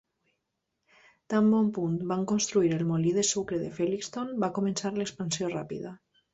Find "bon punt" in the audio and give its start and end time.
1.55-1.99